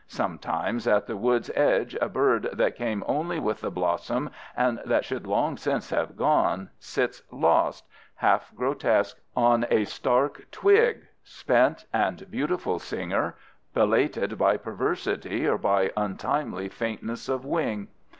[0.07, 5.05] Sometimes at the wood's edge a bird that came only with the blossoms and that
[5.05, 12.79] should long since have gone sits lost, half grotesque, on a stark twig—spent and beautiful
[12.79, 13.35] singer,
[13.75, 17.87] belated by perversity or by untimely faintness of wing!